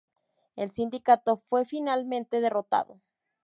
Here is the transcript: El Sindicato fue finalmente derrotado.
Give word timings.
El 0.55 0.71
Sindicato 0.71 1.37
fue 1.37 1.63
finalmente 1.63 2.41
derrotado. 2.41 2.99